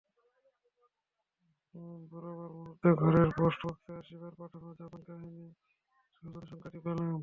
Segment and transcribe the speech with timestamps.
[2.11, 5.45] বেরোবার মুহূর্তে ঘরের পোস্টবক্সে আসিরের পাঠানো জাপান কাহিনি
[6.15, 7.19] সৌজন্য সংখ্যাটি পেলাম।